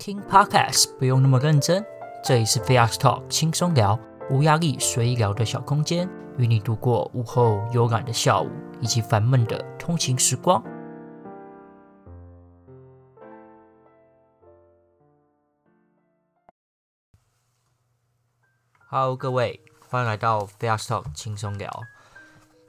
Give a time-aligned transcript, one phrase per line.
[0.00, 1.84] 听 Podcast 不用那么认真，
[2.24, 8.48] 这里是 Fast Talk 轻松聊，无压力随意聊的小空间，与你度过午后悠然的下午
[8.80, 10.64] 以及烦闷的通勤时光。
[18.88, 21.70] Hello，各位，欢迎来到 Fast Talk 轻松聊。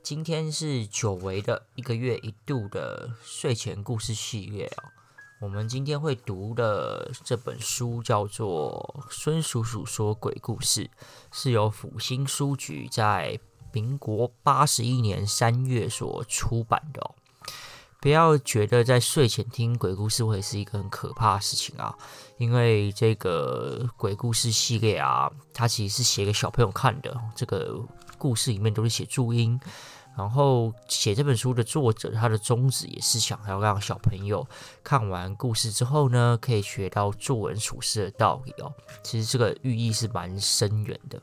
[0.00, 4.94] 今天是久违的一个月一度的睡前故事系列哦。
[5.38, 10.84] 我们今天会读的这本书叫做《孙叔叔说鬼故事》，
[11.30, 13.38] 是由辅星书局在
[13.70, 17.10] 民国八十一年三月所出版的。
[18.00, 21.94] 不要觉得在睡前听鬼故事会是一个很可怕的事情啊，
[22.38, 27.14] 因为这个鬼故事系列啊，它其实是写给小朋友看的。
[27.34, 27.78] 这个
[28.16, 29.60] 故事里面都是写注音。
[30.16, 34.46] 然后写这本书的作者，他的宗旨也是想要让小朋友
[34.82, 38.72] 看完故事之后呢，可以学到做人处事的道理哦。
[39.02, 41.20] 其实这个寓意是蛮深远的，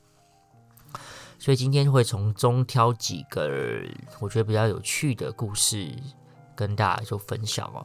[1.40, 3.82] 所以今天会从中挑几个
[4.20, 5.92] 我觉得比较有趣的故事
[6.56, 7.84] 跟大家做分享哦。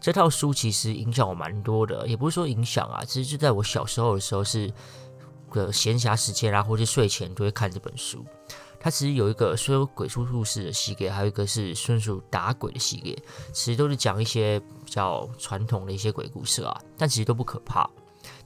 [0.00, 4.72] 这套书其实影响我蛮多的，也不是说影响啊，其实就在我小时候的时候是
[5.50, 8.24] 个闲暇时间啊，或是睡前都会看这本书。
[8.86, 13.20] 它其实有一个说鬼叔叔式的系列，还有一个是孙叔打鬼的系列，
[13.52, 17.90] 其实都是讲一些比较传统的一些鬼故事啊，但其实都不可怕，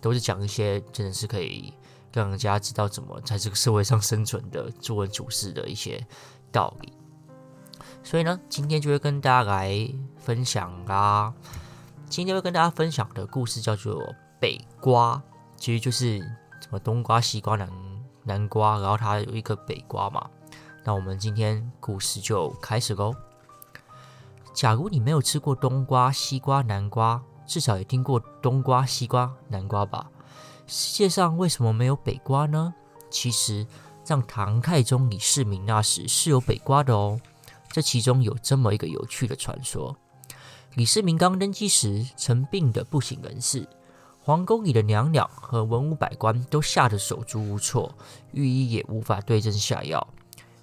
[0.01, 1.75] 都是讲一些真的是可以
[2.11, 6.03] 让人家知道怎么在这个社会上生存的、做人处事的一些
[6.51, 6.91] 道理。
[8.03, 11.35] 所以呢，今天就会跟大家来分享啦。
[12.09, 14.03] 今天会跟大家分享的故事叫做
[14.41, 15.23] 北瓜，
[15.59, 16.19] 其实就是
[16.63, 17.90] 什么冬瓜、西瓜、南。
[18.25, 20.29] 南瓜，然后它有一个北瓜嘛。
[20.85, 23.15] 那我们今天故事就开始喽。
[24.53, 30.11] 假如你没有吃过冬瓜、西瓜、南瓜，至少也听过冬瓜、西瓜、南瓜吧？
[30.67, 32.75] 世界上为什么没有北瓜呢？
[33.11, 33.67] 其实，
[34.03, 37.21] 在唐太宗李世民那时是有北瓜的哦。
[37.71, 39.97] 这其中有这么一个有趣的传说：
[40.75, 43.69] 李世民刚登基时，曾病得不省人事。
[44.31, 47.93] 皇宫里的娘娘和文武百官都吓得手足无措，
[48.31, 50.07] 御医也无法对症下药。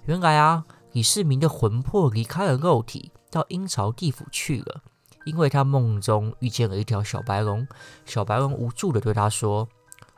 [0.06, 4.80] 原来啊，李世民的魂魄离开了肉体，到阴曹地府去了。
[5.26, 7.68] 因为他梦中遇见了一条小白龙，
[8.06, 9.68] 小白龙无助地对他说：“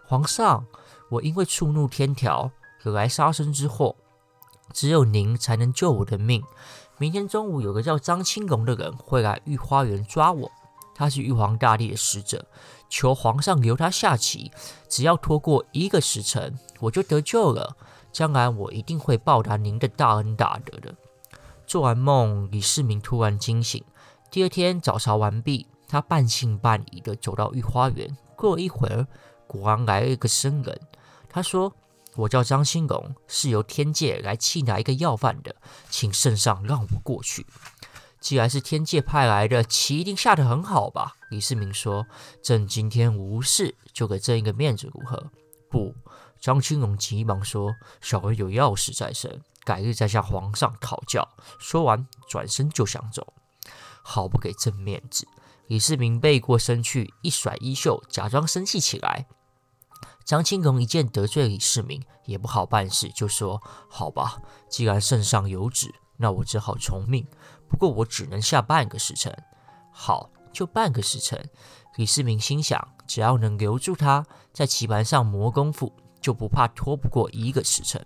[0.06, 0.64] 皇上，
[1.08, 3.96] 我因为触怒天条，惹来杀身之祸，
[4.72, 6.40] 只有您才能救我的命。
[6.98, 10.52] 明天中午有个叫张青龙的人会来御花园抓我。”
[11.00, 12.44] 他是玉皇大帝的使者，
[12.90, 14.52] 求皇上留他下棋，
[14.86, 17.74] 只要拖过一个时辰，我就得救了。
[18.12, 20.94] 将来我一定会报答您的大恩大德的。
[21.66, 23.82] 做完梦，李世民突然惊醒。
[24.30, 28.14] 第二天早朝完毕，他半信半疑地走到御花园。
[28.36, 29.06] 过了一会儿，
[29.46, 30.78] 果然来了一个僧人。
[31.30, 31.72] 他说
[32.14, 35.56] ：“我叫张兴龙，是由天界来缉拿一个要犯的，
[35.88, 37.46] 请圣上让我过去。”
[38.20, 41.16] 既然是天界派来的，棋一定下得很好吧？
[41.30, 42.06] 李世民说
[42.44, 45.30] ：“朕今天无事，就给朕一个面子，如何？”
[45.70, 45.94] 不，
[46.38, 51.26] 张青龙急忙说：“小儿有要事在身，改日再向皇上讨教。”
[51.58, 53.32] 说完，转身就想走，
[54.02, 55.26] 好不给朕面子。
[55.68, 59.26] 李世民背过身去，一甩衣袖，假装生气起来。
[60.24, 67.26] 张青龙一见得罪李世民，也不好办事，就说：“好吧，既然圣上有旨，那我只好从命。”
[67.66, 69.32] 不过我只能下半个时辰，
[69.92, 71.48] 好，就半个时辰。
[71.96, 78.04] 李世民心想，只要能留住他，在棋盘上磨功夫，就不怕拖不过一个时辰。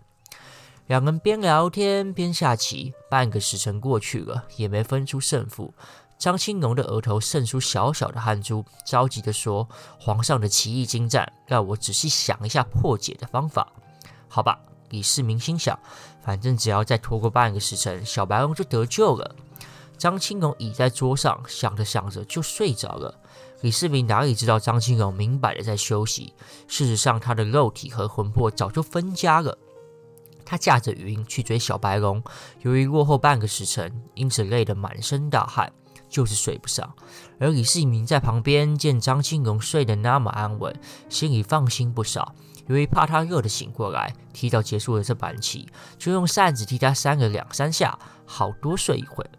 [0.87, 5.73] 两人边聊天边下棋，半个时辰过去了，也没分出胜负。
[6.19, 9.67] 张青龙的额头渗出小小的汗珠，着急地说
[9.99, 13.73] ：“皇上的棋艺精湛，让我仔细想一下破解的方法。”
[14.29, 14.61] 好吧，
[14.91, 15.79] 李世民心想，
[16.25, 19.37] 反正只要再拖过半个时辰，小白龙就得救了。
[19.99, 23.21] 张青龙倚在桌上，想着想着就睡着了。
[23.61, 26.35] 李世民哪里知道张青龙明摆着在休息？
[26.67, 29.57] 事实上，他的肉体和魂魄早就分家了。
[30.45, 32.23] 他驾着云去追小白龙，
[32.63, 35.73] 由于落后半个时辰，因此累得满身大汗，
[36.11, 36.93] 就是睡不上。
[37.39, 40.75] 而李世民在旁边见张青龙睡得那么安稳，
[41.09, 42.35] 心里放心不少。
[42.67, 45.69] 由于怕他热的醒过来，提早结束了这盘棋，
[45.99, 49.31] 就用扇子替他扇了两三下，好多睡一会儿。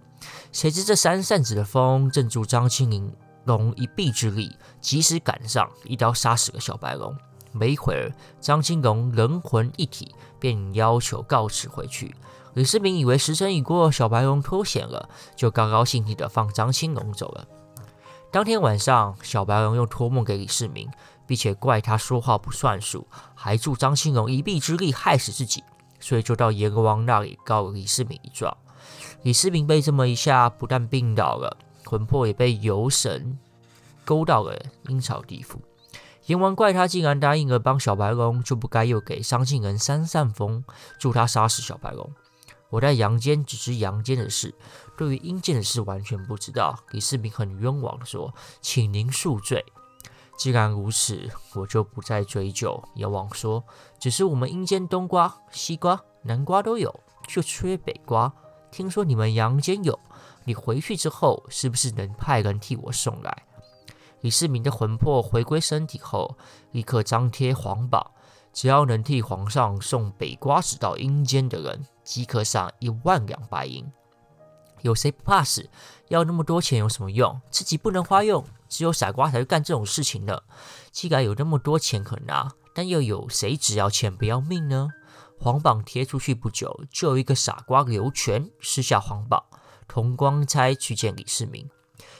[0.51, 3.13] 谁知这扇扇子的风正助张青
[3.45, 7.15] 龙一臂之力，及时赶上，一刀杀死了小白龙。
[7.51, 8.11] 没一会儿，
[8.41, 12.13] 张青龙人魂一体，便要求告辞回去。
[12.53, 17.47] 李世民以为时辰已过，小白龙脱险了，就高高兴兴地放张青龙走了。
[18.35, 20.89] 当天晚上，小白龙又托梦给李世民，
[21.25, 25.63] 并且怪他说话不算数，还助张青龙一臂之力害死自己，
[26.01, 28.57] 所以就到阎王那里告李世民一状。
[29.21, 31.55] 李世民被这么一下，不但病倒了，
[31.85, 33.39] 魂魄也被游神
[34.03, 34.59] 勾到了
[34.89, 35.61] 阴曹地府。
[36.25, 40.65] 阎王怪他，既然答应了帮小白龙，就不该又给伤尽人三扇风，
[40.99, 42.11] 助他杀死小白龙。
[42.69, 44.53] 我在阳间只知阳间的事，
[44.97, 46.77] 对于阴间的事完全不知道。
[46.91, 49.63] 李世民很冤枉地说：“请您恕罪。”
[50.37, 52.83] 既然如此，我就不再追究。
[52.95, 53.63] 阎王说
[53.99, 56.93] ：“只是我们阴间冬瓜、西瓜、南瓜都有，
[57.27, 58.33] 就缺北瓜。
[58.71, 59.97] 听说你们阳间有，
[60.43, 63.43] 你回去之后，是不是能派人替我送来？”
[64.21, 66.35] 李世民的魂魄回归身体后，
[66.71, 68.11] 立刻张贴皇榜。
[68.51, 73.85] 只要能替皇上送北瓜子到阴间的人，即可赏一万两白银。
[74.81, 75.69] 有谁不怕死？
[76.09, 77.41] 要那么多钱有什么用？
[77.49, 80.39] 自己不能花用，只有傻瓜才会干这种事情呢。
[80.91, 84.89] 既然有那么多钱可拿，但又有谁只要钱不要命呢？
[85.39, 89.43] 皇榜贴出去不久，就有一个傻瓜刘全撕下皇榜，
[89.87, 91.67] 同光差去见李世民。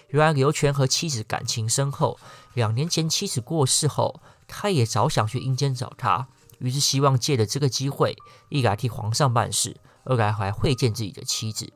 [0.08, 2.18] 原来刘全和妻子感情深厚，
[2.54, 4.22] 两年前妻子过世后。
[4.48, 6.28] 他也早想去阴间找他，
[6.60, 8.16] 于是希望借着这个机会，
[8.50, 11.72] 一来替皇上办事，二来还会见自己的妻子。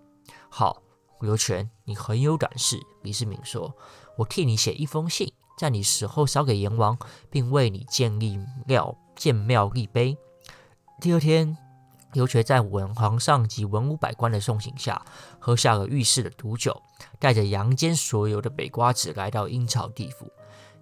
[0.50, 0.82] 好，
[1.22, 2.80] 刘全，你很有胆识。
[3.04, 3.76] 李世民说
[4.18, 6.98] ：“我替你写一封信，在你死后烧给阎王，
[7.30, 10.18] 并为你建立庙建庙立碑。”
[11.02, 11.58] 第二天，
[12.14, 15.06] 刘全在文皇上及文武百官的送行下，
[15.40, 16.82] 喝下了御赐的毒酒，
[17.20, 20.32] 带着阳间所有的北瓜子来到阴曹地府。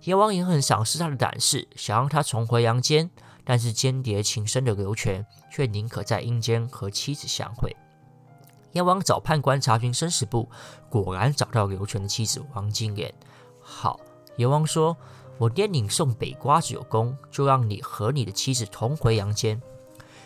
[0.04, 3.10] 阎王也很赏识他的胆识，想让他重回阳间，
[3.50, 7.74] 但是间谍情深的刘全却宁可在阴间和妻子相会。
[8.74, 10.50] 阎王找判官查询生死簿，
[10.90, 13.12] 果然找到刘全的妻子王金莲。
[13.62, 14.02] 好，
[14.36, 14.98] 阎王说
[15.40, 19.62] ：“我念你送北瓜子有功，就让你和你的妻子同回阳间。”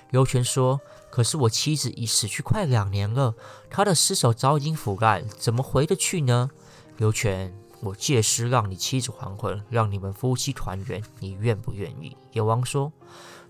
[0.09, 0.81] 刘全说
[1.11, 3.35] ：“可是我妻子已死去快两年了，
[3.69, 6.49] 她的尸首早已经腐烂，怎么回得去呢？”
[6.97, 7.53] 刘全。
[7.81, 12.15] 我借尸让你妻子还魂，让你们夫妻团圆，你愿不愿意？
[12.33, 12.91] 阎王说：“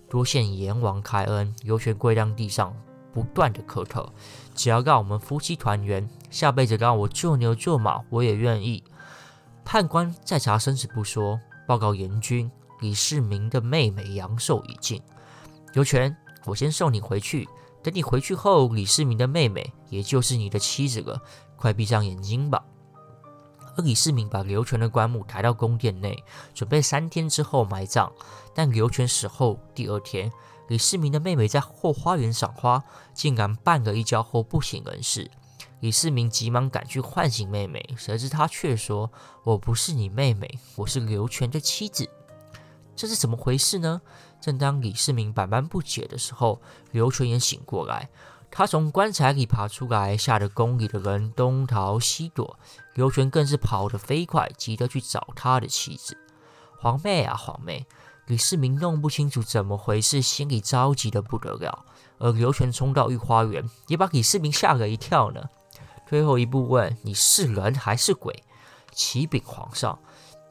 [0.10, 2.74] 多谢阎王开恩。”尤全跪在地上，
[3.14, 4.10] 不断的磕头，
[4.56, 8.84] 只要让我们夫妻团圆，下辈子让我做牛做马，我也愿意。
[9.66, 12.50] 判官再查生死簿说：“报告阎君，
[12.80, 15.02] 李世民的妹妹阳寿已尽。”
[15.76, 17.48] 尤全，我先送你回去。
[17.84, 21.22] 等你回去后，李世民的妹妹也就是你的妻子了。
[21.58, 22.64] 快闭上眼睛吧。
[23.82, 26.24] 李世民把刘全的棺木抬到宫殿内，
[26.54, 28.12] 准备三天之后埋葬。
[28.54, 30.32] 但刘全死后第二天，
[30.68, 32.84] 李世民的妹妹在后花园赏花，
[33.14, 35.30] 竟然绊了一跤后不省人事。
[35.80, 39.12] 李世民急忙赶去唤醒妹妹，谁知她却说
[39.44, 42.08] ：“我不是你妹妹，我是刘全的妻子。”
[42.96, 44.02] 这是怎么回事呢？
[44.40, 46.62] 正当李世民百般不解的时候，
[46.92, 48.10] 刘全也醒过来。
[48.52, 52.60] 他从棺材里爬出来，吓得宫里的人东逃西躲。
[52.94, 56.18] 刘玄更是跑得飞快，急着去找他的妻子。
[56.78, 57.88] 皇妹啊，皇妹！
[58.28, 61.86] 李世民弄不清楚怎么回事，心里着急得不得了。
[62.18, 65.42] 而刘玄冲到御花园，也把李世民吓了一跳呢。
[66.06, 68.44] 退后一步问：“你是人还是鬼？”
[68.92, 69.98] 启禀皇上。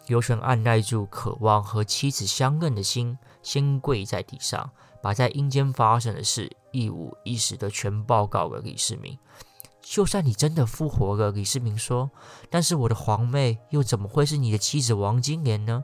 [0.07, 4.71] 刘玄按捺住渴望和妻子相认的心，先跪在地上。
[5.03, 9.19] 把在阴间发生的事一五一十的全报告给李世民。
[9.83, 12.11] 就算你真的复活了，李世民说，
[12.51, 15.83] 但是我的皇妹又怎么会是你的妻子王金莲呢？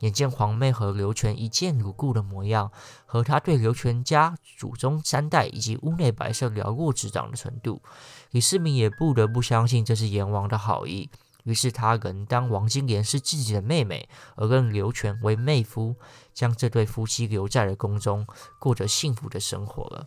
[0.00, 2.70] 眼见皇妹和刘全一见如故的模样，
[3.06, 7.80] 和他对刘全家祖宗三代以及屋内摆设了若指掌的程度，
[8.30, 11.10] 李世民也不得不相信这是阎王的好意。
[11.44, 15.94] 于是他仍当王金莲是自己的妹妹，而认刘全为妹夫，
[16.32, 18.26] 将这对夫妻留在了宫中，
[18.58, 20.06] 过着幸福的生活了。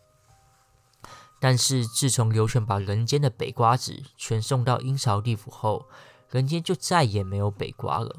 [1.40, 5.86] 但是自从刘玄把人间的北瓜子全送到阴曹地府后，
[6.32, 8.16] 人间就再也没有北瓜了。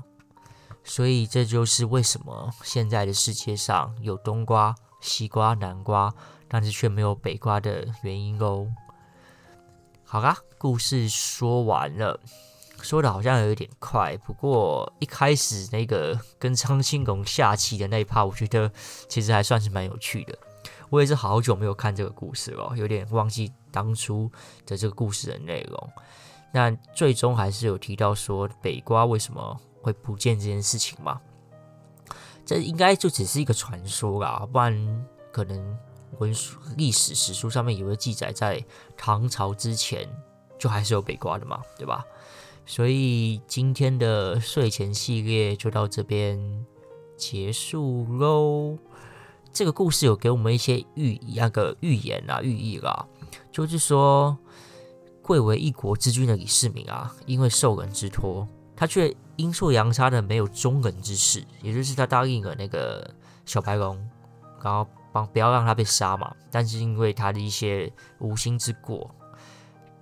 [0.84, 6.14] 所以这就是为什么现在的世界上有冬瓜、西瓜、南瓜，
[6.48, 8.66] 但是却没有北瓜的原因哦。
[10.04, 12.18] 好啦，故事说完了。
[12.80, 18.70] 说的好像有点快，不过一开始那个跟张青龙下棋的那一趴，我觉得
[19.08, 20.38] 其实还算是蛮有趣的。
[20.90, 24.30] 我也是好久没有看这个故事了，有点忘记当初
[24.66, 25.90] 的这个故事的内容。
[26.52, 31.20] 那最终还是有提到说北瓜为什么会不见这件事情嘛？
[32.46, 35.78] 这应该就只是一个传说啦，不然可能
[36.18, 38.64] 文书历史史书上面也会记载，在
[38.96, 40.08] 唐朝之前
[40.58, 42.02] 就还是有北瓜的嘛，对吧？
[42.64, 46.66] 所以今天的睡前系列就到这边
[47.16, 48.78] 结束喽。
[49.52, 53.06] 这个故事有给我们一些寓那个寓言啊、寓意啦，
[53.50, 54.36] 就是说，
[55.22, 63.12] 贵为一国之君的李世民啊，因为受人之托，他却阴错阳差的没有忠人之事，也就是他答应了那个
[63.46, 63.96] 小白龙，
[64.62, 69.10] 然后帮不要让他被杀嘛，但是因为他的一些无心之过，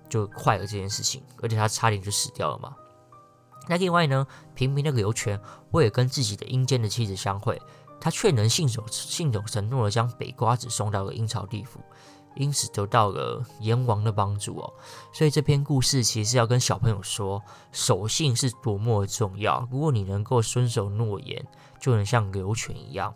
[0.07, 2.75] 就坏了这件事情，而且他差点就死掉了嘛。
[3.67, 5.39] 那另外呢，平民那个刘全
[5.71, 7.59] 为了跟自己的阴间的妻子相会。
[7.99, 11.79] 他却能信守信守承诺的将北瓜子送到了阴曹地府，
[12.35, 14.73] 因此得到了阎王的帮助哦。
[15.11, 19.67] 所以这篇故事其实要跟小朋友说，守信是多么的重要。
[19.71, 21.45] 如果你能够遵守诺言，
[21.79, 23.13] 就能像刘全一样，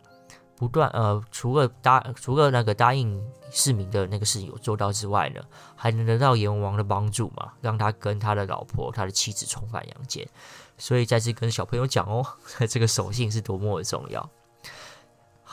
[0.55, 5.41] 不断呃，除了答除了那个答应市民的那个事情有做到之外呢，
[5.75, 10.27] 还能得到阎王的帮助嘛，让他跟他的老婆、他的妻子重返阳间。
[10.77, 12.25] 所以再次跟小朋友讲哦，
[12.67, 14.27] 这个守信是多么的重要。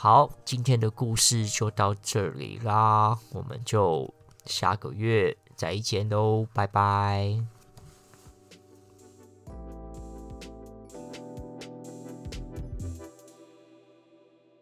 [0.01, 4.13] 好，今天的故事就到这里啦，我们就
[4.45, 7.58] 下个月再见喽，拜拜。